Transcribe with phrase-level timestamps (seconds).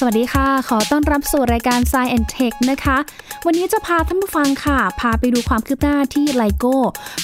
[0.00, 2.96] สวัสดีค่ะ ขอต้อนรับสู่รายการ Science and Tech นะคะ
[3.48, 6.76] วันนี้จะพาท่านผู้ฟังค่ะ พาไปดูความคืบหน้าที่ไลโก้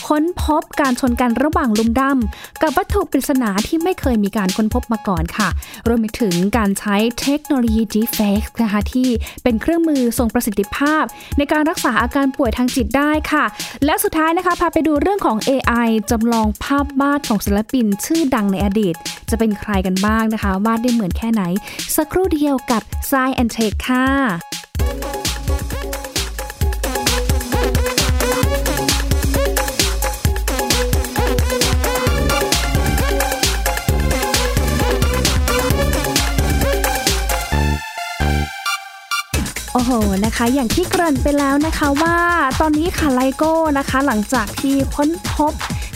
[0.08, 5.48] ค้นพบการชนกันระหว่างลุมดำกับวัตถุปริศนาที่ไม่เคยมีการค้นพบมาก่อนค่ะ
[5.88, 9.08] รวมไปถึงการใช้เทคโนโลยี Deepfake นะคะที่
[9.42, 11.04] เป็นเครื่องมือทรงประสิทธิภาพ
[11.38, 13.44] ในการรักษาอาการป่วยทางจิตได้ค่ะ
[13.84, 18.94] และสุดท้ายนะคะ พาไปดูเรื่องของ AI จำลองภาพวาดของศิลปินชื่อดังในอดีต
[19.30, 21.42] จะเป็นใครกันบ้างนะคะวาดได้เหมือนแค่ไหน
[21.96, 23.12] สักครู่เดียวกับ s ซ
[23.42, 24.51] and Tech ค่ะ
[39.74, 39.92] โอ้โห
[40.24, 42.16] นะคะ อย่างที่เกริ่นไปแล้วนะคะว่า
[42.60, 45.52] ตอนนี้ค่ะไลโก้นะคะ หลังจากที่ค้นพบ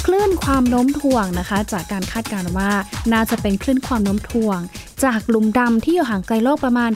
[0.07, 2.71] คลื่นความโน้มถ่วงนะคะ จากการคาดการณ์ว่า
[3.13, 4.59] น่าจะเป็นคลื่นความโน้มถ่วง
[5.05, 6.91] จากหลุมดำที่อยู่ห่างไกลโลกประมาณ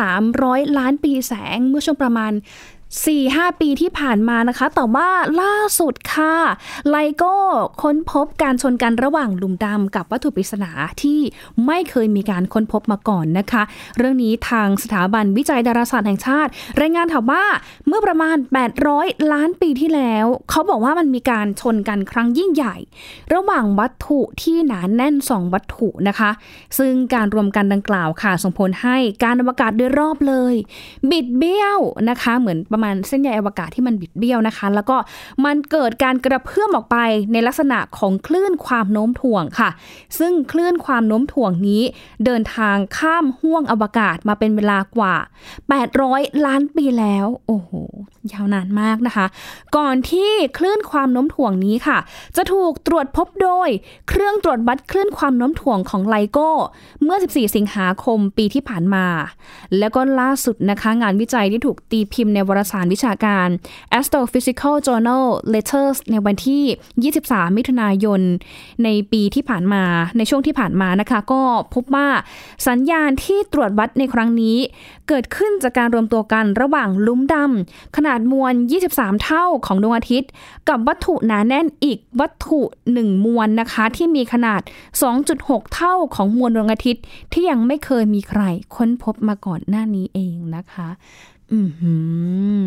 [0.00, 2.32] 1,300 ล้านปีแสงเมื่อช่วงประมาณ
[2.98, 5.08] 4-5 ปีที่ผ่านมานะคะ แต่ว่า
[5.40, 6.34] ล่าสุดค่ะ
[6.90, 7.34] ไลโก้
[7.82, 10.70] ค้นพบการชนกันระหว่างหลุมดำกับวัตถุปริศนา
[11.02, 11.20] ที่
[11.66, 13.62] ไม่เคยมีการค้นพบมาก่อนนะคะ
[13.96, 17.44] เรื่องนี้ทางสถาบันวิจัยดาราศาสตร์แห่งชาติ รายงานถาว่า
[17.86, 18.36] เมื่อประมาณ
[18.84, 22.76] 800 ล้านปีที่แล้ว เขาบอกว่ามันมีการชนกันครั้งยิ่งใหญ่
[23.34, 26.30] ระหว่างวัตถุที่หนานแน่น 2 วัตถุนะคะ
[26.78, 30.54] ซึ่งการรวมกันดังกล่าวค่ะส่งผลให้การอวกาศโดยรอบเลย
[31.10, 31.78] บิดเบี้ยว
[32.10, 34.96] นะคะเหมือนประมาณเส้นใยอวกาศที่มันบิดเบี้ยวนะคะ แล้วก็
[35.44, 36.96] มันเกิดการกระเพื่อมออกไป
[37.32, 39.70] ในลักษณะของคลื่นความโน้มถ่วงค่ะ
[40.18, 41.82] ซึ่งคลื่นความโน้มถ่วงนี้
[42.24, 45.14] เดินทางข้ามห้วงอวกาศมาเป็นเวลากว่า
[45.80, 47.70] 800 ล้านปีแล้ว โอ้โห
[48.32, 49.26] ยาวนานมากนะคะ
[49.76, 51.98] ก่อนที่คลื่นความโน้มถ่วงนี้ค่ะ
[52.36, 53.68] จะถูกตรวจพบโดย
[54.08, 56.50] เครื่องตรวจวัดคลื่นความโน้มถ่วงของไลโก้
[57.04, 59.06] เมื่อ 14 สิงหาคมปีที่ผ่านมา
[59.78, 63.48] แล้วก็ล่าสุดนะคะ งานวิจัยที่ถูกตีพิมพ์ในวารสารวิชาการ
[63.98, 68.20] Astrophysical Journal Letters ในวันที่ 23 มิถุนายน
[68.84, 69.84] ในปีที่ผ่านมา
[70.16, 71.42] ในช่วงที่ผ่านมานะคะ ก็
[71.74, 72.08] พบว่า
[72.68, 74.56] สัญญาณที่ตรวจวัดในครั้งนี้
[75.08, 78.54] เกิดขึ้นจากการรวมตัวกันระหว่างลุ้มดำขนาดมวล
[78.88, 80.30] 23 เท่าของดวงอาทิตย์
[80.68, 82.60] กับวัตถุหนาแน่นอีกวัตถุ
[82.92, 84.60] หนึ่งมวลนะคะ ที่มีขนาด
[85.18, 88.42] 2.6 เท่าของมวลดวงอาทิตย์ ที่ยังไม่เคยมีใคร
[88.76, 90.88] ค้นพบมาก่อนหน้านี้เองนะคะ
[91.52, 91.94] อือหื
[92.60, 92.62] อ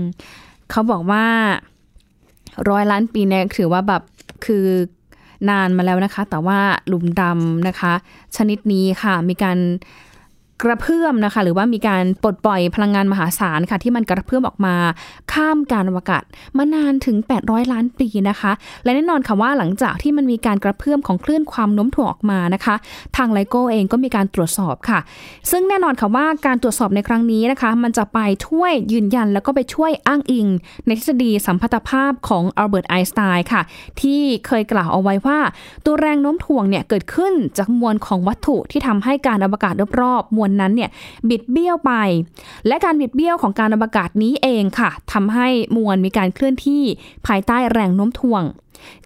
[0.69, 1.25] เขาบอกว่า
[2.69, 4.01] ร้อยล้านปีเนี่ยถือว่าแบบ
[4.45, 4.65] คือ
[5.49, 7.93] นานมาแล้วนะคะ แต่ว่าหลุมดำนะคะ
[8.35, 9.57] ชนิดนี้ค่ะมีการ
[10.63, 14.75] กระเพื่อมนะคะ หรือว่ามีการปลดปล่อยพลังงานมหาศาลค่ะ ที่มันกระเพื่อมออกมา
[15.33, 16.23] ข้ามการอวกาศ
[16.57, 18.51] มานานถึง 800 ล้านปีนะคะ
[18.83, 22.75] และแน่นอนค่ะว่าหลังจากที่มันมีการกระเพื่อมของคลื่นความโน้มถ่วงออกมานะคะ
[23.17, 24.99] ทางไลโก้เองก็มีการตรวจสอบค่ะ
[25.51, 30.47] ซึ่งแน่นอนค่ะว่าการตรวจสอบในครั้งนี้นะคะ มันจะไปช่วยยืนยันแล้วก็ไปช่วยอ้างอิง
[30.85, 33.61] ในทฤษฎีสัมพัทธภาพของอัลเบิร์ตไอน์สไตน์ค่ะ
[34.01, 35.39] ที่เคยกล่าวเอาไว้ว่า
[35.85, 40.89] ตัวแรงโน้มถ่วงเนี่ยเกิดขึ้นจากมวลของวัตถุที่ทำให้การอวกาศรอบๆมวลนั้นเนี่ย
[41.29, 41.93] บิดเบี้ยวไป
[42.67, 46.83] และการบิดเบี้ยวของการอวกาศนี้เองค่ะทำให้มวลมีการเคลื่อนที่
[47.27, 48.43] ภายใต้แรงโน้มถ่วง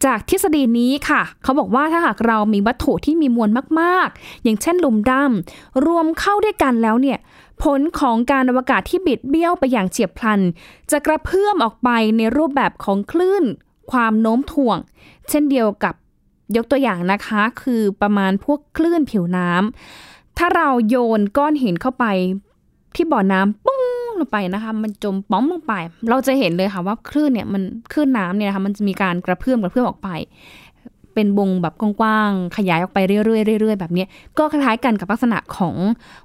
[0.06, 3.50] จากทฤษฎีนี้ค่ะ เขาบอกว่าถ้าหากเรามีวัตถุที่มีมวล
[3.80, 7.20] มากๆ อย่างเช่นลุมดำรวมเข้าด้วยกันแล้วเนี่ย
[7.64, 10.40] ผลของการอวกาศที่บิดเบี้ยวไปอย่างเฉียบพลัน
[10.92, 13.44] จะกระเพื่อมออกไปในรูปแบบของคลื่น
[13.92, 14.78] ความโน้มถ่วง
[15.30, 15.96] เช่นเดียวกับ
[16.56, 22.06] ยกตัวอย่างนะคะ คือประมาณพวกคลื่นผิวน้ำ ถ้าเราโยนก้อนหินเข้าไป
[22.96, 23.84] ที่บ่อน้ำปุ้ง
[24.20, 25.74] ลงไปนะคะ มันจมป้อมลงไป
[26.10, 27.62] เราจะเห็นเลยค่ะว่าคลื่นเนี่ยมัน
[27.92, 30.10] คลื่นน้ำเนี่ยนะคะมันจะมีการกระเพื่อมกระเพื่อมออกไป
[31.14, 34.06] เป็นวงแบบกว้างๆขยายออกไปเรื่อยๆเรื่อยๆแบบนี้
[34.38, 35.76] ก็คล้ายกันกับลักษณะของ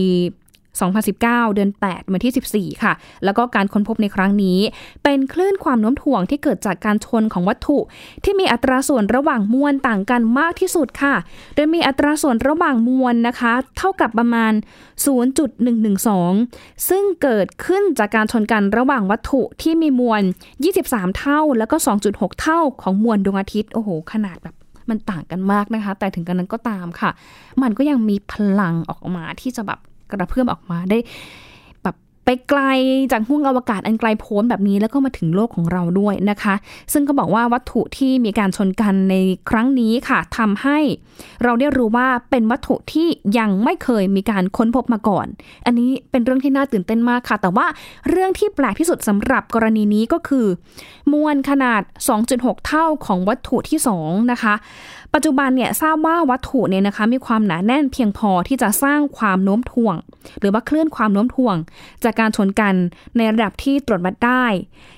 [0.79, 4.59] 2019 เดือน 8 วันที่ 14 ค่ะ แล้วก็การค้นพบในครั้งนี้
[5.03, 7.77] เป็นคลื่นความโน้มถ่วงที่เกิดจากการชนของวัตถุ
[8.23, 11.15] ที่มีอัตราส่วนระหว่างมวลต่างกันมากที่สุดค่ะ
[11.55, 14.53] โดยมีอัตราส่วนระหว่างมวลนะคะ เท่ากับประมาณ
[15.75, 20.21] 0.112 ซึ่งเกิดขึ้นจากการชนกันระหว่างวัตถุที่มีมวล
[20.71, 21.75] 23 เท่า แล้วก็
[22.09, 24.55] 2.6 เท่าของมวลดวงอาทิตย์ โอ้โห ขนาดแบบ
[24.89, 27.11] มันต่างกันมากนะคะ แต่ถึงกันนั้นก็ตามค่ะ
[27.61, 29.79] มันก็ยังมีพลังออกมาที่จะแบบ
[30.11, 30.99] กระเพื่อมออกมาได้
[31.83, 32.61] แบบไปไกล
[33.11, 36.55] จากห้วงอวกาศอันไกลโพ้นแบบนี้แล้วก็มาถึงโลกของเราด้วยนะคะ
[36.93, 39.15] ซึ่งก็บอกว่าวัตถุที่มีการชนกันใน
[39.49, 40.77] ครั้งนี้ค่ะทำให้
[41.43, 43.07] เราได้รู้ว่าเป็นวัตถุที่
[43.39, 45.27] ยังไม่เคยมีการค้นพบมาก่อน
[45.65, 47.65] อันนี้เป็นเรื่องที่น่าตื่นเต้นมากค่ะ แต่ว่า
[48.09, 50.45] เรื่องที่แปลกที่สุดสำหรับกรณีนี้ก็คือ
[51.13, 51.81] มวลขนาด
[52.23, 54.53] 2.6 เท่าของวัตถุที่2นะคะ
[55.13, 59.95] ปัจจุบันเนี่ยทราบว่าวัตถุเนี่ยนะคะมีความหนาแน่นเพียงพอที่จะสร้างความโน้มถ่วง
[60.39, 61.55] หรือว่าเคลื่อนความโน้มถ่วง
[62.03, 62.73] จากการชนกัน
[63.17, 64.45] ในระดับที่ตรวจวัดได้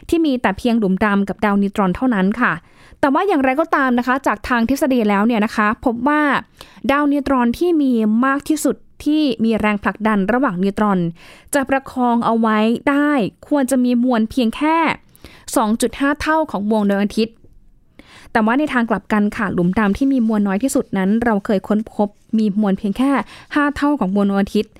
[0.09, 2.53] ที่มีแต่เพียงหลุมดำกับดาวนิวตรอนเท่านั้นค่ะ
[2.99, 6.21] แต่ว่าอย่างไรก็ตามนะคะ จากทางทฤษฎีแล้วเนี่ยนะคะ พบว่า
[6.91, 7.91] ดาวนิวตรอนที่มี
[8.25, 8.75] มากที่สุด
[9.05, 10.99] ที่มีแรงผลักดันระหว่างนิวตรอน
[11.53, 12.57] จะประคองเอาไว้
[12.89, 13.11] ได้
[13.47, 14.77] ควรจะมีมวลเพียงแค่
[15.49, 17.35] 2.5 เท่าของวงดวงอาทิตย์
[18.33, 22.07] แต่ว่าในทางกลับกันค่ะหลุมดำที่มีมวลน้อยที่สุดนั้น เราเคยค้นพบ
[22.37, 23.11] มีมวลเพียงแค่
[23.47, 24.71] 5 เท่าของมวลดวงอาทิตย์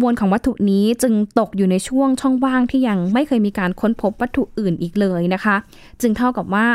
[0.00, 5.56] มวลของวัตถุนี้จึงตกอยู่ในช่วงช่องว่างที่ยังไม่เคยมีการค้นพบวัตถุอื่นอีกเลยนะคะ
[6.00, 6.68] จึงเท่ากับว่า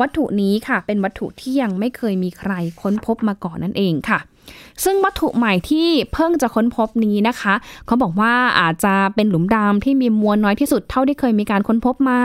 [0.00, 4.20] วัตถุนี้ค่ะเป็นวัตถุที่ยังไม่เคยมีใครค้นพบมาก่อนนั่นเองค่ะ
[4.84, 7.54] ซึ่งวัตถุใหม่ที่เพิ่งจะค้นพบนี้นะคะ
[7.86, 12.20] เขาบอกว่าอาจจะเป็นหลุมดำที่มีมวลน้อยที่สุดเท่าที่เคยมีการค้นพบมา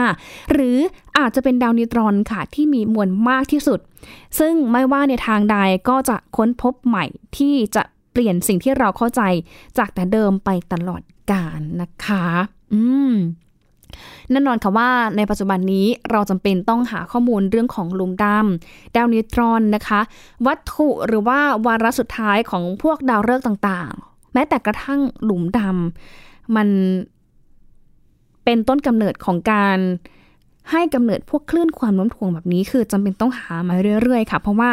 [0.52, 0.76] หรือ
[1.18, 3.78] อาจจะเป็นดาวนิวตรอนค่ะที่มีมวลมากที่สุด
[4.38, 5.56] ซึ่งไม่ว่าในทางใด
[5.88, 7.04] ก็จะค้นพบใหม่
[7.36, 7.82] ที่จะ
[8.12, 9.22] เปลี่ยนสิ่งที่เราเข้าใจ
[9.78, 11.02] จากแต่เดิมไปตลอด
[11.32, 12.24] กาลนะคะ
[12.74, 13.12] อืม
[14.30, 20.00] แน่นอนค่ะว่าในปัจจุบันนี้เราจำเป็นต้องหาข้อมูลเรื่องของลุมดำดาวนิวตรอนนะคะ
[20.46, 26.68] วัตถุหรือว่าวาระสุดท้ายของพวกดาวฤกษ์ต่างๆ แม้แต่กระทั่งหลุมดำมัน
[28.44, 29.78] เป็นต้นกำเนิดของการ
[30.70, 34.70] ให้กำเนิดพวกคลื่นความโน้มถ่วงแบบนี้ คือจำเป็นต้องหามาเรื่อยๆ ค่ะ เพราะว่า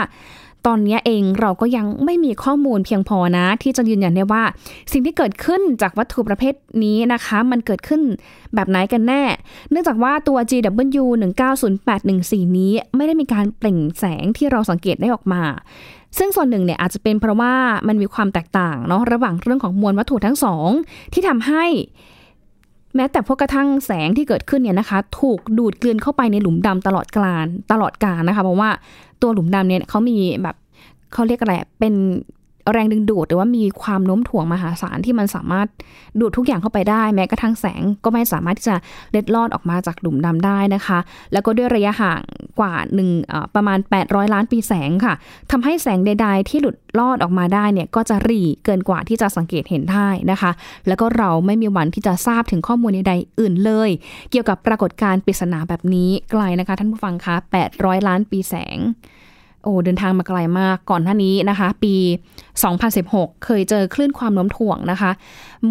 [0.67, 4.43] ตอนนี้เองเราก็ยังไม่มีข้อมูลเพียงพอนะ ที่จะยืนยันได้ว่า
[4.91, 6.53] สิ่งที่เกิดขึ้นจากวัตถุประเภท
[6.83, 8.01] นี้นะคะ มันเกิดขึ้น
[8.55, 9.23] แบบไหนกันแน่
[9.71, 11.05] เนื่องจากว่าตัว GW
[11.81, 15.43] 190814 นี้ไม่ได้มีการเปล่งแสงที่เราสังเกตได้ออกมา
[16.17, 17.53] ซึ่งส่วนหนึ่งเนี่ยอาจจะเป็นเพราะว่า
[17.87, 20.69] มันมีความแตกต่างเนาะระหว่างเรื่องของมวลวัตถุทั้งสอง
[21.13, 21.65] ที่ทำให้
[22.95, 28.69] แม้แต่พวกกระทั่งแสงที่เกิดขึ้นเนี่ยนะคะ ถูกดูดกลืนเข้าไปในหลุมดำตลอดกาลตลอดกาลนะคะ เพราะว่า
[29.21, 30.55] ตัวหลุมดำเนี่ยเขามีแบบ
[31.13, 31.93] เขาเรียกอะไรเป็น
[32.71, 35.68] แรงดึงดูดหรือว่ามีความโน้มถ่วงมหาศาลที่มันสามารถ
[36.19, 38.75] ดูดทุกอย่างเข้าไปได้ แม้กระทั่งแสงก็ไม่สามารถที่จะ
[39.12, 41.00] เล็ดลอดออกมาจากหลุมดำได้นะคะ
[41.34, 42.22] แล้วก็ด้วยระยะห่าง
[42.60, 43.10] กว่าหนึ่ง
[43.55, 45.13] ประมาณ 800 ล้านปีแสงค่ะ
[45.51, 50.51] ทำให้แสงใด ๆ ที่หลุดลอดออกมาได้เนี่ยก็จะรีเกินกว่าที่จะสังเกตเห็นได้นะคะ
[50.88, 53.89] แล้วก็เราไม่มีวันที่จะทราบถึงข้อมูลใดๆอื่นเลย
[54.32, 57.36] เกี่ยวกับปรากฏการณ์ปริศนาแบบนี้ไกลนะคะ ท่านผู้ฟังคะ
[57.72, 58.79] 800 ล้านปีแสง
[59.63, 61.96] โอ้เดินทางมาไกลมากก่อนหน้านี้นะคะ ปี
[62.89, 65.12] 2016 เคยเจอคลื่นความโน้มถ่วงนะคะ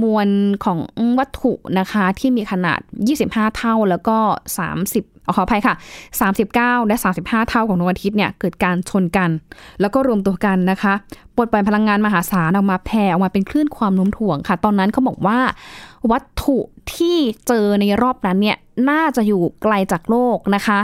[0.03, 0.29] มวล
[0.65, 0.79] ของ
[1.19, 2.81] วัตถุนะคะที่มีขนาด
[3.19, 4.17] 25 เท่าแล้วก็
[4.77, 5.75] 30ขออภัยค่ะ
[6.37, 9.31] 39 และ 35 เท่าของดวงอาทิตย์เนี่ยเกิดการชนกัน
[9.81, 10.93] แล้วก็รวมตัวกันนะคะ
[11.37, 15.39] ปลดปล่อยพลังงานมหาศาลออกมาแผ่ออกมาเป็นคลื่นความโน้มถ่วงค่ะ ตอนนั้นเขาบอกว่า
[16.11, 16.59] วัตถุ
[16.95, 17.17] ที่
[17.47, 18.59] เจอในรอบนั้นเนี่ย
[18.91, 20.81] น่าจะอยู่ไกลจากโลกนะคะ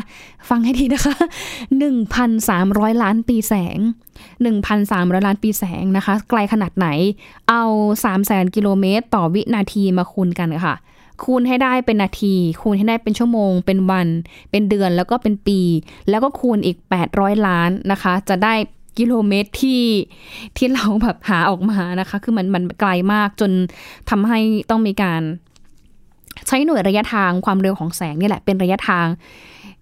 [0.48, 1.14] ฟังให้ดีนะคะ
[2.28, 3.78] 1,300 ล้านปีแสง
[4.52, 6.88] 1,300 ล้านปีแสงนะคะ ไกลขนาดไหน
[7.48, 7.62] เอา
[7.94, 10.74] 3แสนกิโลเมตร ต่อวินาทีมาคูณกันค่ะ
[11.24, 14.08] คูณให้ได้เป็นนาที คูณให้ได้เป็นชั่วโมง เป็นวัน
[14.50, 15.60] เป็นเดือนแล้วก็เป็นปี
[16.08, 16.76] แล้วก็คูณอีก
[17.12, 18.54] 800 ล้านนะคะ จะได้
[18.98, 19.82] กิโลเมตรที่
[20.56, 23.50] ที่เราแบบหาออกมานะคะ คือมันมันไกลมากจน
[24.10, 24.38] ทำให้
[24.70, 25.22] ต้องมีการ
[26.46, 29.06] ใช้หน่วยระยะทางความเร็วของแสงนี่แหละเป็นระยะทาง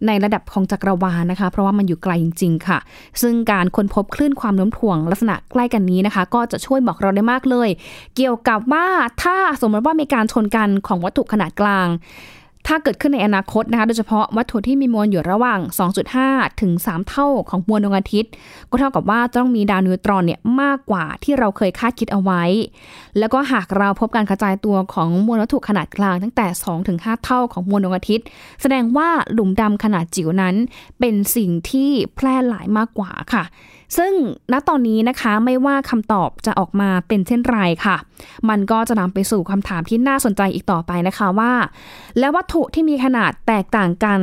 [0.06, 2.78] ในระดับของจักรวาลนะคะ เพราะว่ามันอยู่ไกลจริง ๆ ค่ะ
[3.22, 7.68] ซึ่งการค้นพบคลื่นความโน้มถ่วงลักษณะใกล้กันนี้นะคะ ก็จะช่วยบอกเราได้มากเลย
[8.16, 8.86] เกี่ยวกับว่า
[9.22, 11.88] ถ้าสมมติว่ามีการชนกันของวัตถุขนาดกลาง
[12.66, 15.60] ถ้าเกิดขึ้นในอนาคตนะคะ โดยเฉพาะวัตถุที่มีมวลอยู่ระหว่าง
[16.10, 18.30] 2.5 ถึง 3 เท่าของมวลดวงอาทิตย์
[18.70, 22.42] ก็เท่ากับว่าต้องมีดาวนิวตรอนเนี่ยมากกว่าที่เราเคยคาดคิดเอาไว้
[23.18, 28.26] แล้วก็หากเราพบการกระจายตัวของมวลวัตถุขนาดกลางตั้งแต่ 2 ถึง 5 เท่าของมวลดวงอาทิตย์
[28.62, 30.54] แสดงว่าหลุมดำขนาดจิ๋วนั้น
[31.00, 33.44] เป็นสิ่งที่แพร่หลายมากกว่าค่ะ
[33.96, 34.12] ซึ่ง
[34.52, 37.96] ณตอนนี้นะคะไม่ว่าคำตอบจะออกมาเป็นเช่นไรค่ะ
[38.48, 41.52] มันก็จะนำไปสู่คำถามที่น่าสนใจอีกต่อไปนะคะว่า
[42.18, 44.20] แล้ววัตถุที่มีขนาดแตกต่างกัน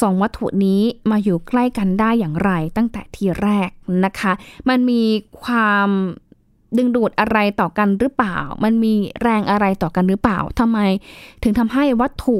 [0.00, 3.70] สองวัตถุนี้มาอยู่ใกล้กันได้อย่างไรตั้งแต่ทีแรก
[4.04, 4.32] นะคะ
[4.68, 5.02] มันมี
[5.42, 5.88] ความ
[6.76, 10.78] ดึงดูดอะไรต่อกันหรือเปล่า มันมีแรงอะไรต่อกันหรือเปล่าทำไม
[11.42, 12.38] ถึงทำให้วัตถุ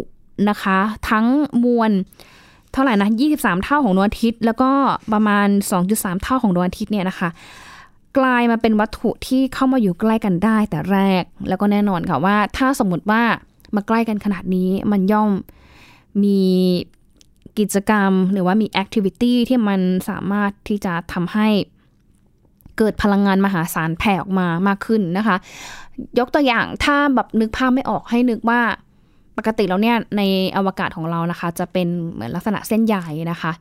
[0.48, 0.78] นะคะ
[1.10, 1.26] ทั้ง
[1.64, 1.90] มวล
[2.72, 4.70] เท่าไหร่นะ 23 เท่าของดวงอาทิตย์ แล้วก็
[5.12, 5.48] ประมาณ
[5.84, 7.28] 2.3 เท่าของดวงอาทิตย์เนี่ยนะคะ
[8.18, 13.22] กลายมาเป็นวัตถุที่เข้ามาอยู่ใกล้กันได้แต่แรก แล้วก็แน่นอนค่ะว่า ถ้าสมมติว่า
[13.74, 15.30] มาใกล้กันขนาดนี้มันย่อม
[16.24, 16.40] มี
[17.58, 21.48] กิจกรรมหรือว่ามี activity ที่มันสามารถที่จะทำให้
[22.78, 25.36] เกิดพลังงานมหาศาลแผ่ออกมามากขึ้นนะคะ
[26.18, 28.60] ยกตัวอย่างถ้าแบบนึกภาพไม่ออกให้นึกว่า
[29.36, 30.22] ปกติแล้วเนี่ยใน
[30.56, 33.52] อวกาศของเรานะคะ จะเป็นเหมือนลักษณะเส้นใหญ่นะคะ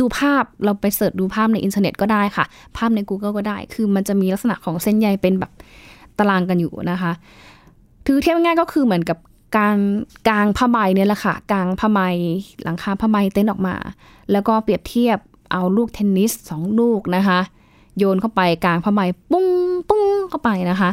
[0.00, 2.44] ดูภาพเราไป search ดูภาพในอินเทอร์เน็ตก็ได้ค่ะ
[2.76, 5.52] ภาพใน Google ก็ได้ คือมันจะมีลักษณะของเส้นใยเป็นแบบ
[6.18, 7.12] ตารางกันอยู่นะคะ
[8.06, 9.18] คือเทียบง่ายก็คือเหมือนกับ
[9.56, 9.76] การ
[10.28, 12.00] กางผ้าใบเนี่ยแหละค่ะกางผ้าใบ
[12.62, 13.74] หลังคาผ้าใบเต็นท์ออกมา
[14.32, 15.18] แล้วก็เปรียบเทียบ
[15.52, 17.38] เอาลูกเทนนิสสองลูกนะคะ
[17.98, 19.46] โยนเข้าไปกลางผ้าใบปุ้ง
[19.88, 20.90] ปุ้งเข้าไปนะคะ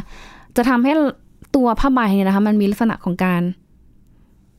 [0.56, 0.92] จะทำให้
[1.56, 3.42] ตัวผ้าใบเนี่ยนะคะ มันมีลักษณะของการ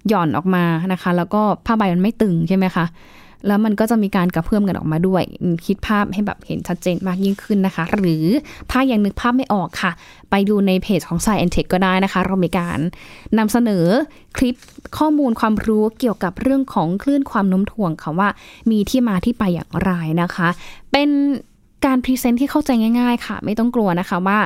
[0.09, 2.85] หย่อนออกมานะคะ แล้วก็ผ้าใบมันไม่ตึงใช่ไหมคะ
[3.47, 5.23] แล้วมันก็จะมีการกระเพื่อมกันออกมาด้วย
[5.65, 8.25] คิดภาพให้แบบเห็นชัดเจนมากยิ่งขึ้นนะคะ หรือ
[8.71, 9.91] ถ้ายังนึกภาพไม่ออกค่ะ
[10.31, 12.79] ไปดูในเพจของ Science Tech ก็ได้นะคะ เรามีการ
[13.37, 13.85] นำเสนอ
[14.37, 14.55] คลิป
[14.97, 18.29] ข้อมูลความรู้เกี่ยวกับเรื่องของคลื่นความโน้มถ่วงค่ะว่า
[18.71, 19.91] มีที่มาที่ไปอย่างไร
[20.21, 20.47] นะคะ
[20.91, 21.09] เป็น
[21.85, 24.39] การพรีเซนต์ที่เข้าใจง่าย ๆ ค่ะ ไม่ต้องกลัวนะคะว่า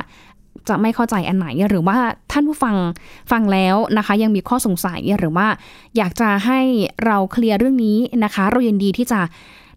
[0.68, 1.98] จะไม่เข้าใจอันไหน หรือว่า
[2.32, 2.76] ท่านผู้ฟัง
[3.30, 5.46] ฟังแล้วนะคะ ยังมีข้อสงสัยหรือว่า
[5.96, 6.60] อยากจะให้
[7.06, 9.20] เราเคลียร์เรื่องนี้นะคะ เรายินดีที่จะ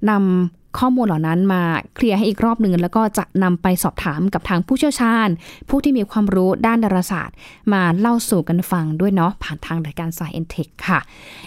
[0.10, 1.64] นำ ข้อมูลเหล่านั้นมา
[1.96, 5.28] เคลียร์ให้อีกรอบหนึ่งแล้วก็จะนำไปสอบถามกับทางผู้เชี่ยวชาญ
[5.70, 7.36] ผู้ที่มีความรู้ด้านดาราศาสตร์
[7.74, 11.00] มาเล่าสู่กันฟังด้วยเนาะผ่านทางรายการ Science Tech ค่ะ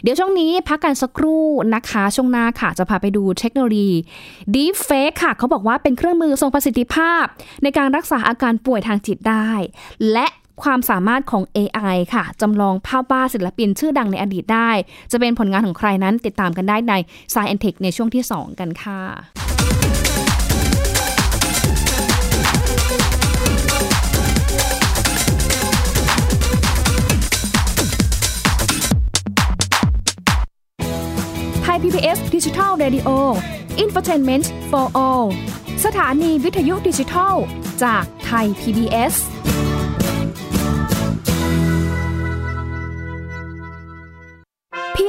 [0.03, 3.91] เดี๋ยวช่วงนี้พักกันสักครู่นะคะ ช่วงหน้าค่ะ จะพาไปดูเทคโนโลยี
[4.55, 7.25] Deep Fake ค่ะ เขาบอกว่าเป็นเครื่องมือทรงประสิทธิภาพ
[7.63, 9.51] ในการรักษาอาการป่วยทางจิตได้
[10.13, 10.27] และ
[10.63, 14.71] ความสามารถของ AI ค่ะจำลองภาพวาดศิลปินชื่อดังในอดีตได้
[15.13, 16.95] จะเป็นผลงานของใครนั้นติดตามกันได้ใน
[17.33, 19.01] Science Tech ในช่วงที่ 2 กันค่ะ
[31.63, 33.09] ไทย PBS Digital Radio
[33.83, 35.27] Infotainment for All
[35.85, 37.35] สถานีวิทยุดิจิทัล
[37.83, 39.15] จากไทย PBS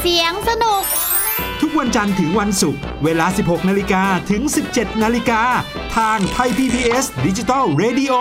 [0.00, 0.82] เสียงสนุก
[1.60, 5.42] ทุกวันจันทร์ถึงวันศุกร์เวลา 16 นาฬิกาถึง 17 นาฬิกา
[5.96, 8.14] ทางไทย PPS ดิจิตอล Radio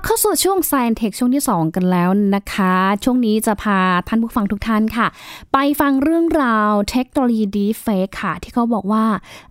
[0.00, 3.78] บเข้าสู่ช่วง Science Tech ช่วงที่ 2 กันแล้วนะคะ ช่วงนี้จะพา
[4.08, 5.06] ท่านผู้ฟังทุกท่านค่ะ
[5.52, 9.04] ไปฟังเรื่องราวเทคโนโลยี Deepfake ค่ะ ที่เขาบอกว่า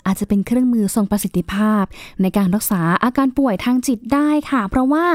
[0.06, 1.84] อาจจะเป็นเครื่องมือทรงประสิทธิภาพ
[2.22, 5.06] ในการรักษาอาการป่วยทางจิตได้ค่ะ เพราะว่า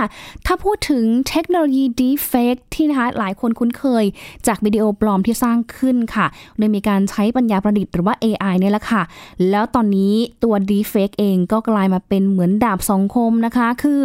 [0.47, 4.05] ถ้าพูดถึงเทคโนโลยี Deepfake ที่นะคะหลายคนคุ้นเคย
[4.47, 6.27] จากวิดีโอปลอมที่สร้างขึ้นค่ะ
[6.59, 9.03] โดยมีการใช้ปัญญาประดิษฐ์หรือว่า AI เนี่ยแหละค่ะ
[9.51, 14.03] แล้วตอนนี้ตัว Deepfake เองก็กลายมาเป็นเหมือนดาบสองคมนะคะ คือ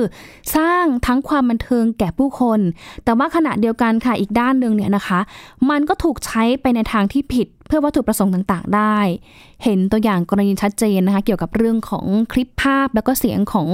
[0.58, 2.60] สร้างทั้งความบันเทิงแก่ผู้คน
[3.04, 5.20] แต่ว่าขณะเดียวกันค่ะอีกด้านหนึ่งเนี่ยนะคะ
[5.70, 8.98] มันก็ถูกใช้ไปในทางที่ผิดเพื่อวัตถุประสงค์ต่างๆ ได้
[9.64, 13.68] เห็นตัวอย่างกรณีชัดเจนนะคะ เกี่ยวกับเรื่องของคลิปภาพแล้วก็เสียงของ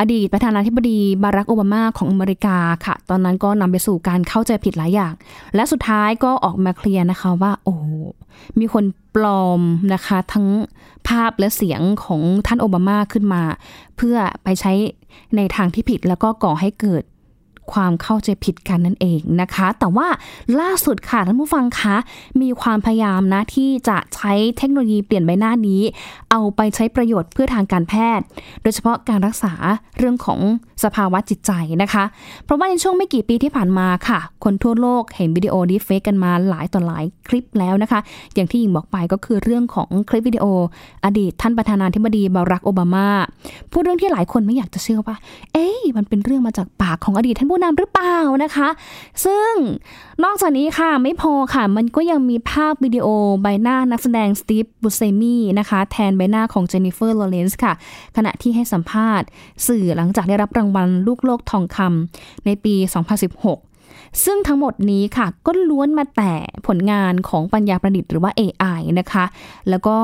[0.00, 5.12] อดีตประธานาธิบดีบารักโอบามาของอเมริกาค่ะ ตอนนั้นก็นำไปสู่การเข้าใจผิดหลายอย่าง
[5.54, 7.76] และสุดท้ายก็ออกมาเคลียร์นะคะว่า โอ้
[8.58, 8.84] มีคน
[9.14, 9.60] ปลอม
[9.94, 10.46] นะคะ ทั้ง
[11.08, 13.42] ภาพและเสียงของท่านโอบามาขึ้นมา
[13.96, 14.72] เพื่อไปใช้
[15.36, 17.02] ในทางที่ผิดแล้วก็ก่อให้เกิด
[17.72, 20.08] ความเข้าใจผิดกันนั่นเองนะคะ แต่ว่า
[20.60, 21.96] ล่าสุดค่ะท่านผู้ฟังคะ
[22.40, 25.82] มีความพยายามนะที่จะใช้เทคโนโลยีเปลี่ยนใบหน้านี้
[26.30, 28.24] เอาไปใช้ประโยชน์เพื่อทางการแพทย์
[28.62, 29.52] โดยเฉพาะการรักษา
[29.98, 30.40] เรื่องของ
[30.84, 31.52] สภาวะจิตใจ
[31.82, 32.04] นะคะ
[32.44, 38.00] เพราะว่าในช่วงไม่กี่ปีที่ผ่านมาค่ะ คนทั่วโลกเห็นวิดีโอ deepfake กันมาหลายต่อหลายคลิปแล้วนะคะ
[38.34, 40.44] อย่างที่หญิงบอกไปก็คือเรื่องของคลิปวิดีโอ
[41.04, 43.08] อดีตท่านประธานาธิบดีบารักโอบามา
[43.72, 45.16] พูดเรื่องที่หลายคนไม่อยากจะเชื่อว่า
[45.52, 48.68] เอ๊ะมันเป็นเรื่องมาจากปากของอดีตท่านผู้นำหรือเปล่านะคะ
[49.24, 49.52] ซึ่ง
[50.24, 53.06] นอกจากนี้ค่ะไม่พอค่ะ มันก็ยังมีภาพวิดีโอ
[53.42, 57.72] ใบหน้านักแสดงสตีฟบูเซมีนะคะ แทนใบหน้าของเจนนิเฟอร์ลอเรนซ์ค่ะ
[58.16, 59.26] ขณะที่ให้สัมภาษณ์
[59.66, 62.74] สื่อหลังจากได้รับรางวัลลูกโลกทองคำในปี
[63.50, 66.34] 2016ซึ่งทั้งหมดนี้ค่ะก็ล้วนมาแต่
[66.66, 69.24] ผลงานของปัญญาประดิษฐ์หรือว่า AI นะคะ
[69.68, 69.96] แล้วก็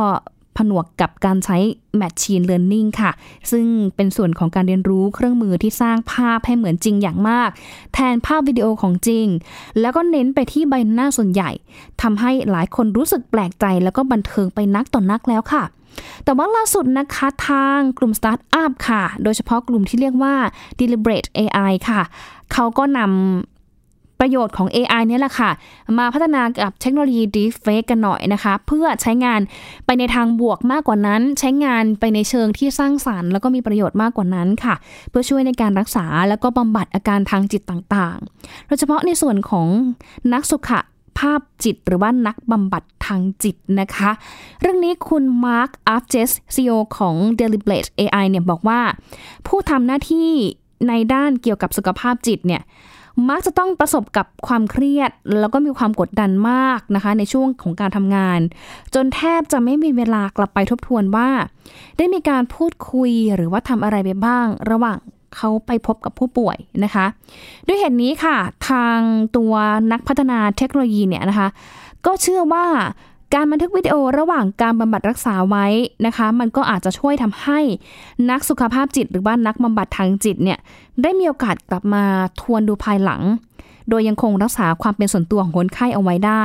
[0.61, 1.57] ผนวกกับการใช้
[2.01, 3.11] Machine Learning ค่ะ
[3.51, 7.51] ซึ่งเป็นส่วนของการเรียนรู้เครื่องมือที่สร้างภาพให้เหมือนจริงอย่างมาก
[7.95, 9.27] แทนภาพวิดีโอของจริง
[9.81, 11.51] แล้วก็เน้นไปที่ใบหน้าส่วนใหญ่
[12.03, 15.63] ทำให้หลายคนรู้สึกแปลกใจ แล้วก็บันเทิงไปนักต่อนนักแล้วค่ะ
[16.25, 20.35] แต่ว่าล่าสุดนะคะทางกลุ่มสตาร์ทอัพค่ะ โดยเฉพาะกลุ่มที่เรียกว่า
[20.79, 22.01] Deliberate AI ค่ะ
[22.53, 23.60] เขาก็นำ
[24.21, 25.51] ประโยชน์ของ AI เนี่ยแหละค่ะ
[25.99, 29.41] มาพัฒนากับเทคโนโลยี Deepfake กันหน่อยนะคะ เพื่อใช้งาน
[29.87, 34.75] ไปในทางบวกมากกว่านั้น ใช้งานไปในเชิงที่สร้างสารรค์ แล้วก็มีประโยชน์มากกว่านั้นค่ะ
[35.11, 39.67] เพื่อช่วยในการรักษาแล้วก็บำบัดอาการทางจิตต่างๆ โดยเฉพาะในส่วนของ
[40.33, 40.71] นักสุข
[41.19, 44.11] ภาพจิตหรือว่านักบำบัดทางจิตนะคะ
[44.61, 48.81] เรื่องนี้คุณมาร์คอัฟเจส CEO ของ Deliberate AI เนี่ยบอกว่า
[49.47, 50.31] ผู้ทำหน้าที่
[50.89, 52.63] ในด้านเกี่ยวกับสุขภาพจิตเนี่ย
[53.29, 58.41] มักจะต้องประสบกับความเครียด แล้วก็มีความกดดันมากนะคะ ในช่วงของการทำงาน
[58.95, 61.29] จนแทบจะไม่มีเวลากลับไปทบทวนว่า
[61.97, 64.99] ได้มีการพูดคุยหรือว่าทำอะไรไปบ้าง ระหว่าง
[65.37, 67.07] เขาไปพบกับผู้ป่วยนะคะ
[67.67, 68.37] ด้วยเหตุนี้ค่ะ
[68.69, 68.99] ทาง
[69.37, 69.53] ตัว
[69.93, 71.49] นักพัฒนาเทคโนโลยีเนี่ยนะคะ
[72.07, 72.67] ก็เชื่อว่า
[73.35, 75.67] การบันทึกวิดีโอระหว่างการบำบัดรักษาไว้
[76.07, 77.61] นะคะ มันก็อาจจะช่วยทำให้
[78.31, 80.59] นักสุขภาพจิต หรือว่านักบำบัดทางจิตเนี่ย
[81.03, 82.05] ได้มีโอกาสกลับมา
[82.41, 83.23] ทวนดูภายหลัง
[83.89, 86.45] โดยยังคงรักษาความเป็นส่วนตัวของคนไข้เอาไว้ได้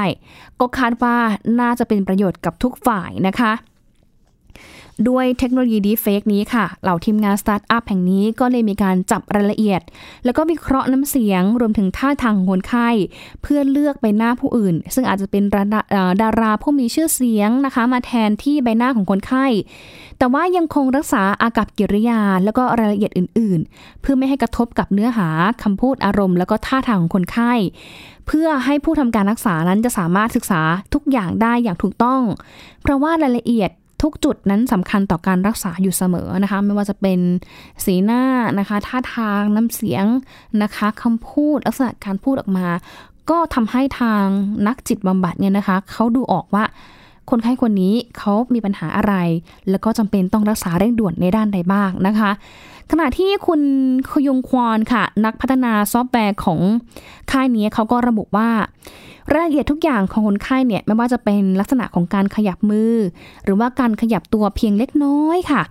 [0.60, 1.15] ก็คาดว่า
[1.60, 3.52] น่าจะเป็นประโยชน์กับทุกฝ่ายนะคะ
[5.10, 9.81] ด้วยเทคโนโลยีดีเฟกนี้ค่ะ เหล่าทีมงานสตาร์ทอัพแห่งนี้ก็เลยมีการจับรายละเอียด
[10.25, 12.89] แล้วก็วิเคราะห์น้ำเสียงรวมถึงท่าทางคนไข้
[13.41, 19.45] เพื่อเลือกใบหน้าผู้อื่น ซึ่งอาจจะเป็นดาราเอ่อดาราผู้มีชื่อเสียงนะคะ มาแทนที่ใบหน้าของคนไข้
[20.17, 25.29] แต่ว่ายังคงรักษาอากับกิริยา แล้วก็รายละเอียดอื่น ๆ เพื่อไม่ให้กระทบกับเนื้อหา
[25.63, 27.53] คำพูดอารมณ์ แล้วก็ท่าทางของคนไข้
[28.27, 30.62] เพื่อให้ผู้ทำการรักษานั้นจะสามารถศึกษา
[30.93, 32.21] ทุกอย่างได้อย่างถูกต้อง
[32.81, 37.19] เพราะว่ารายละเอียด ทุกจุดนั้นสำคัญต่อการรักษาอยู่เสมอนะคะ ไม่ว่าจะเป็น
[37.86, 38.23] สีหน้า
[38.60, 40.05] นะคะท่าทางน้ำเสียง
[40.63, 42.67] นะคะคำพูดลักษณะการพูดออกมา
[43.29, 44.25] ก็ทำให้ทาง
[44.67, 46.63] นักจิตบำบัดเนี่ยนะคะเขาดูออกว่า
[47.29, 49.15] คนไข้คนนี้เขามีปัญหาอะไร
[49.69, 52.31] แล้วก็จำเป็นต้องรักษาเร่งด่วนในด้านใดบ้างนะคะ
[52.91, 53.62] ขณะที่คุณ
[54.12, 56.60] คยงควอนค่ะ นักพัฒนาซอฟต์แวร์ของ
[57.32, 58.50] ค่ายนี้เขาก็ระบุว่า
[59.34, 62.93] รายละเอียดทุกอย่างของคนไข้เนี่ยไม่ว่าจะเป็นลักษณะของการขยับมือ
[63.43, 65.62] หรือว่าการขยับตัวเพียงเล็กน้อยค่ะ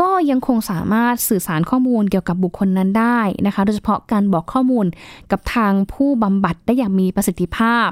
[0.00, 4.86] ก็ยังคงสามารถสื่อสารข้อมูลเกี่ยวกับบุคคลนั้นได้นะคะ โดยเฉพาะการบอกข้อมูล
[5.30, 7.88] กับทางผู้บำบัดได้อย่างมีประสิทธิภาพ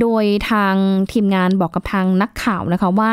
[0.00, 0.74] โดยทาง
[1.12, 3.12] ทีมงานบอกกับทางนักข่าวนะคะว่า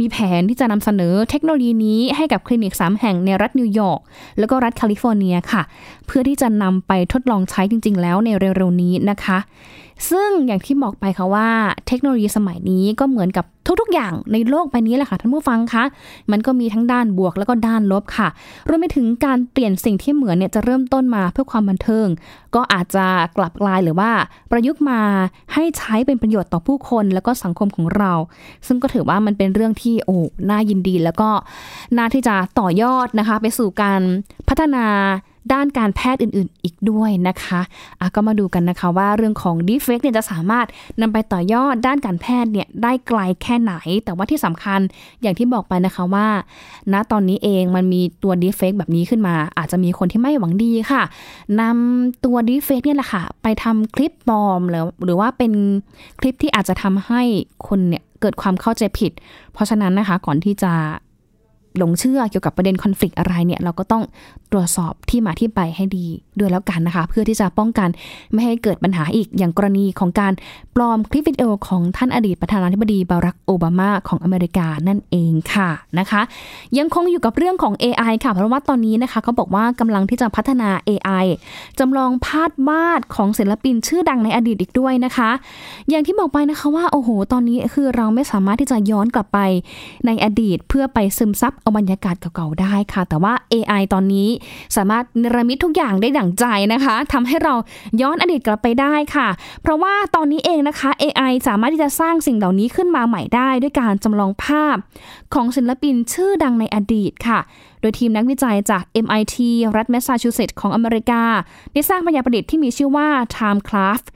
[0.00, 4.00] มีแผนที่จะนำเสนอเทคโนโลยีนี้ให้กับคลินิก 3 แห่งในรัฐนิวยอร์ก
[4.38, 5.62] แล้วก็รัฐแคลิฟอร์เนียค่ะ
[6.06, 9.38] เพื่อที่จะนำไปทดลองใช้จริง ๆ แล้วในเร็วๆนี้นะคะ
[10.08, 11.48] ซึ่งอย่างที่บอกไปค่ะว่า
[11.86, 13.44] เทคโนโลยีสมัยนี้ก็เหมือนกับ
[13.80, 15.84] ทุกๆ อย่างในโลกใบนี้แหละค่ะท่านผู้ฟังคะ
[16.30, 18.28] มันก็มีทั้งด้านบวกแล้วก็ด้านลบค่ะ
[18.68, 22.06] รวมไปถึงการเปลี่ยนสิ่งที่เหมือนเนี่ยจะเริ่มต้นมาเพื่อความบันเทิง
[22.54, 24.10] ก็อาจจะกลับกลายหรือว่า
[24.50, 25.00] ประยุกต์มา
[25.54, 28.12] ให้ใช้เป็นประโยชน์ต่อผู้คนแล้วก็สังคมของเรา
[28.66, 30.16] ซึ่งก็ถือว่ามันเป็นเรื่องที่โอ้
[30.50, 31.30] น่ายินดีแล้วก็
[31.96, 34.00] น่าที่จะต่อยอดนะคะ ไปสู่การ
[34.48, 34.86] พัฒนา
[35.52, 40.66] ด้านการแพทย์อื่นๆ อีกด้วยนะคะะก็มาดูกันนะคะว่าเรื่องของ d e f a k e เนี่ยจะสามารถ
[41.00, 43.74] นำไปต่อยอดด้านการแพทย์เนี่ยได้ไกลแค่ไหน
[44.04, 44.80] แต่ว่าที่สำคัญ
[45.22, 46.26] อย่างที่บอกไปนะคะว่า
[46.92, 51.02] ณตอนนี้เองมันมีตัว d e f a k e แบบนี้ขึ้นมา อาจจะมีคนที่ไม่หวังดีค่ะ
[51.60, 55.52] นำตัว d e f a k e เนี่ยแหละค่ะ ไปทำคลิปปลอมหรือหรือว่าเป็น
[56.20, 57.22] คลิปที่อาจจะทำให้
[57.68, 59.12] คนเนี่ยเกิดความเข้าใจผิด
[59.52, 60.72] เพราะฉะนั้นนะคะก่อนที่จะ
[61.78, 64.02] หลงเชื่อเกี่ยวกับประเด็นคอน FLICT อะไรเนี่ยเราก็ต้อง
[64.52, 66.06] ตรวจสอบที่มาที่ไปให้ดี
[66.38, 67.88] ด้วยแล้วกันนะคะ เพื่อที่จะป้องกัน
[68.32, 70.32] ไม่ให้เกิดปัญหาอีกอย่างกรณีของการ
[70.74, 76.20] ปลอมคลิปวิดีโอของท่านอดีตประธานาธิบดีบารักโอบามาของอเมริกานั่นเองค่ะนะคะ
[76.78, 81.24] ยังคงอยู่กับเรื่องของ AI ค่ะ เพราะว่าตอนนี้นะคะเขาบอกว่ากำลังที่จะพัฒนา AI
[81.78, 85.30] จำลองภาพวาดของศิลปินชื่อดังในอดีตอีกด้วยนะคะ
[85.90, 89.38] อย่างที่บอกไปนะคะว่าโอ้โห ตอนนี้คือเราไม่สามารถที่จะย้อนกลับไป
[90.06, 94.28] ในอดีตเพื่อไปซึมซับเอาบรรยากาศเก่าๆได้ค่ะ แต่ว่า AI ตอนนี้
[94.76, 97.54] สามารถเนรมิตทุกอย่างได้ดั่งใจนะคะทำให้เรา
[98.00, 99.28] ย้อนอดีตกลับไปได้ค่ะ
[99.62, 104.76] เพราะว่าตอนนี้เองนะคะ AI สามารถที่จะสร้างสิ่งเหล่านี้ขึ้นมาใหม่ได้ ด้วยการจำลองภาพ
[105.34, 107.40] ของศิลปินชื่อดังในอดีตค่ะ
[107.80, 109.36] โดยทีมนักวิจัยจาก MIT
[109.76, 111.22] รัฐแมสซาชูเซตส์ของอเมริกา
[111.72, 114.06] ได้สร้างปัญญาประดิษฐ์ที่มีชื่อว่า Timecraft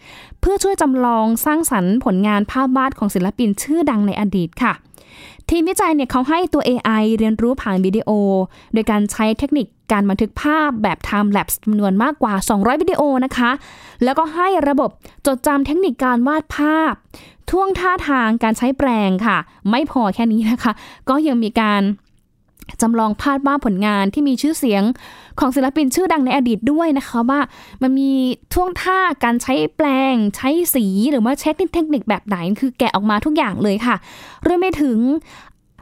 [0.41, 4.73] เพื่อช่วยจำลองสร้างสรรค์ผลงานภาพวาดของศิลปินชื่อดังในอดีตค่ะ
[5.51, 8.11] ทีมวิจัยเนี่ยเขาให้ตัว AI เรียนรู้ผ่านวิดีโอ
[8.73, 13.51] โดยการใช้เทคนิคการบันทึกภาพแบบ time lapse จำนวนมากกว่า 200 วิดีโอนะคะ
[14.05, 14.91] แล้วก็ให้ระบบ
[15.27, 16.93] จดจำเทคนิคการวาดภาพ
[17.51, 19.39] ท่วงท่าทางการใช้แปลงค่ะ
[19.71, 20.73] ไม่พอแค่นี้นะคะ
[21.09, 21.83] ก็ยังมีการ
[22.83, 24.83] จำลองภาพวาดผลงานที่มีชื่อเสียง
[25.41, 27.41] ของศิลปินชื่อดังในอดีตด้วยนะคะว่า
[27.83, 28.11] มันมี
[28.53, 33.97] ท่วงท่าการใช้แปลง ใช้สีหรือว่าเช็คเทคนิคแบบไหน คือแกะออกมาทุกอย่างเลยค่ะ
[34.47, 34.99] รวมไปถึง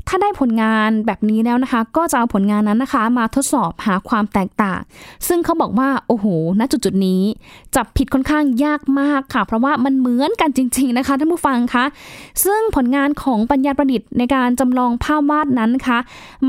[0.09, 4.81] ถ้าได้ผลงานแบบนี้แล้วนะคะ ก็จะเอาผลงานนั้นนะคะ มาทดสอบหาความแตกต่าง
[5.29, 6.27] ซึ่งเขาบอกว่าโอ้โห
[6.61, 7.23] ณจุดจุดนี้
[7.77, 11.85] จับผิดค่อนข้างยากมากค่ะ เพราะว่ามันเหมือนกันจริง ๆนะคะท่านผู้ฟังคะ
[12.45, 15.99] ซึ่งผลงานของปัญญาประดิษฐ์ในการจำลองภาพวาดนั้นนะคะ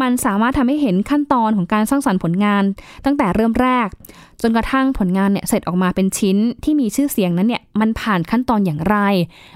[0.01, 2.63] มันสามารถทำให้เห็นขั้นตอนของการสร้างสรรค์ผลงาน
[3.05, 3.87] ตั้งแต่เริ่มแรก
[4.43, 8.97] จนกระทั่งผลงานเนี่ยเสร็จออกมาเป็นชิ้นที่มีชื่อเสียงนั้นเนี่ยมันผ่านขั้นตอนอย่างไร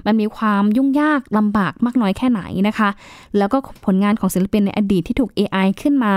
[0.06, 2.88] มันมีความยุ่งยากลำบากมากน้อยแค่ไหนนะคะ
[3.38, 6.14] แล้วก็ผลงานของศิลปินในอดีตที่ถูก AI ขึ้นมา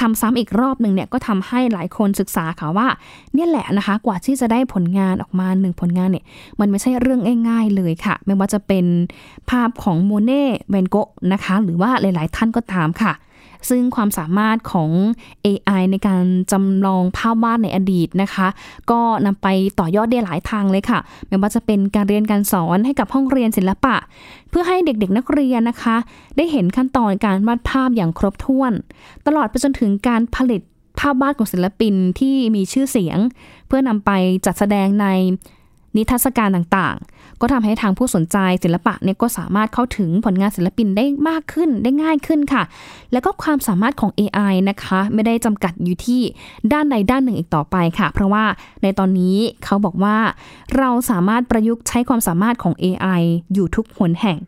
[0.00, 2.88] ทำซ้ำอีกรอบหนึ่งเนี่ยก็ทำให้หลายคนศึกษาค่ะว่า
[3.34, 6.24] เนี่ยแหละนะคะกว่าที่จะได้ผลงานออกมาหนึ่งผลงานเนี่ย
[6.60, 8.84] มันไม่ใช่เรื่องง่าย ๆ เลยค่ะ ไม่ว่าจะเป็น
[9.50, 13.12] ภาพของโมเน่เวนโกะนะคะ หรือว่าหลาย ๆ ท่านก็ตามค่ะ
[13.68, 14.90] ซึ่งความสามารถของ
[15.46, 18.48] AI ในการจำลองภาพวาดในอดีตนะคะ
[18.90, 19.46] ก็นำไป
[19.78, 23.96] ต่อยอดได้หลายทางเลยค่ะ ไม่ว่าจะเป็นการเรียนการสอนให้กับห้องเรียนศิลปะ
[24.50, 25.96] เพื่อให้เด็กๆนักเรียนนะคะ
[26.36, 28.72] ได้เห็นขั้นตอนการวาดภาพอย่างครบถ้วน
[29.26, 30.60] ตลอดไปจนถึงการผลิต
[31.00, 33.18] ภาพวาดของศิลปินที่มีชื่อเสียง
[33.66, 34.10] เพื่อนำไป
[34.46, 35.06] จัดแสดงใน
[35.96, 42.62] นิทรรศการต่างๆ ก็ทำให้ทางผู้สนใจศิลปะเนี่ยก็สามารถเข้าถึงผลงานศิลปินได้มากขึ้นได้ง่ายขึ้นค่ะ
[43.12, 46.22] แล้วก็ความสามารถของ AI นะคะ ไม่ได้จำกัดอยู่ที่
[46.72, 48.44] ด้านใดด้านหนึ่งอีกต่อไปค่ะ เพราะว่า
[48.82, 50.16] ในตอนนี้เขาบอกว่า
[50.78, 54.38] เราสามารถประยุกต์ใช้ความสามารถของ AI อยู่ทุกหนแห่ง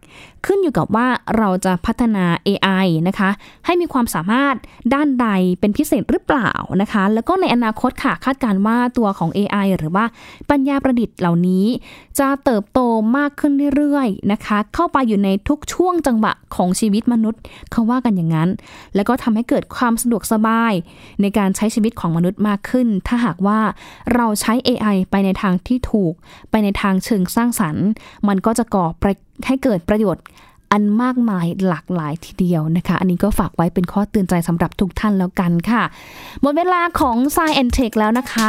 [0.47, 1.07] ขึ้นอยู่กับว่า
[1.39, 3.31] เราจะพัฒนา AI นะคะ
[3.67, 4.55] ให้มีความสามารถ
[4.95, 5.29] ด้านใด
[5.61, 6.51] เป็นพิเศษหรือเปล่า
[6.83, 10.05] นะคะ แล้วก็ในอนาคตค่ะคาดการว่าตัวของ AI หรือว่า
[10.51, 11.67] ปัญญาประดิษฐ์เหล่านี้
[12.19, 12.81] จะเติบโต
[13.17, 17.41] มากขึ้นเรื่อยๆนะคะ เข้าไปอยู่ในทุกช่วงจังหวะของชีวิตมนุษย์
[17.73, 18.49] เขาว่ากันอย่างนั้น
[18.95, 20.73] แล้วก็ทำให้เกิดความสะดวกสบาย
[21.21, 23.61] ในการใช้ชีวิตของมนุษย์มากขึ้น ถ้าหากว่า
[24.15, 26.15] เราใช้ AI ไปในทางที่ถูก
[26.51, 27.87] ไปในทางเชิงสร้างสรรค์
[28.29, 28.87] มันก็จะก่อ
[29.47, 30.25] ให้เกิดประโยชน์
[30.73, 35.83] อันมากมายหลากหลายทีเดียวนะคะ อันนี้ก็ฝากไว้เป็นข้อเตือนใจสำหรับทุกท่านแล้วกันค่ะ
[36.43, 38.49] หมดเวลาของ s ายแอนเทคแล้วนะคะ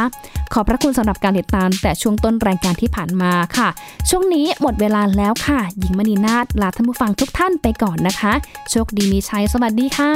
[0.52, 3.68] ขอบพระคุณสำหรับการติดตาม แต่ช่วงต้นรายการที่ผ่านมาค่ะ
[4.10, 8.32] ช่วงนี้หมดเวลาแล้วค่ะ หญิงมณีนาฏลาท่านผู้ฟังทุกท่านไปก่อนนะคะ
[8.70, 10.12] โชคดีมีชัยสวัสดีค่ะ